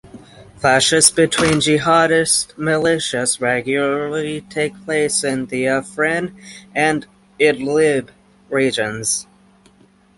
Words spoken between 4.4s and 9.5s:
take place in the Afrin and Idlib regions.